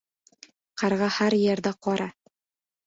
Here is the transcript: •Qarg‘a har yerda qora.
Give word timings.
•Qarg‘a 0.81 1.11
har 1.19 1.39
yerda 1.43 1.77
qora. 1.89 2.11